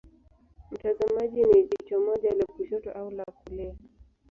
Mtazamaji 0.71 1.43
ni 1.43 1.63
jicho 1.63 1.99
moja 1.99 2.33
la 2.33 2.45
kushoto 2.45 2.91
au 2.91 3.11
la 3.11 3.25
kulia. 3.25 3.75